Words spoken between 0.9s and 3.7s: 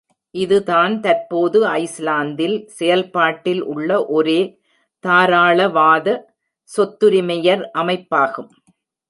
தற்போது ஐஸ்லாந்தில் செயல்பாட்டில்